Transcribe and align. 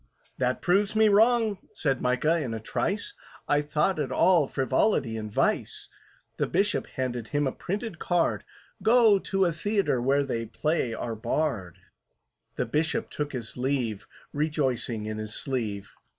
"That 0.39 0.63
proves 0.63 0.95
me 0.95 1.09
wrong," 1.09 1.59
said 1.75 2.01
MICAH, 2.01 2.37
in 2.41 2.55
a 2.55 2.59
trice: 2.59 3.13
"I 3.47 3.61
thought 3.61 3.99
it 3.99 4.11
all 4.11 4.47
frivolity 4.47 5.15
and 5.15 5.31
vice." 5.31 5.89
The 6.37 6.47
Bishop 6.47 6.87
handed 6.87 7.27
him 7.27 7.45
a 7.45 7.51
printed 7.51 7.99
card; 7.99 8.43
"Go 8.81 9.19
to 9.19 9.45
a 9.45 9.51
theatre 9.51 10.01
where 10.01 10.23
they 10.23 10.47
play 10.47 10.95
our 10.95 11.15
Bard." 11.15 11.77
The 12.55 12.65
Bishop 12.65 13.11
took 13.11 13.33
his 13.33 13.57
leave, 13.57 14.07
Rejoicing 14.33 15.05
in 15.05 15.19
his 15.19 15.35
sleeve. 15.35 15.93